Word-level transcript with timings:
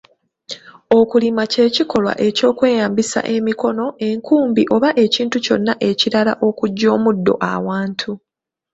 Okulima 0.99 1.43
kye 1.51 1.65
kikolwa 1.75 2.13
eky’okweyambisa 2.27 3.19
emikono, 3.35 3.85
enkumbi 4.07 4.63
oba 4.75 4.89
ekintu 5.03 5.37
kyonna 5.45 5.73
ekirala 5.89 6.33
okuggya 6.47 6.87
omuddo 6.95 7.33
awantu. 7.53 8.11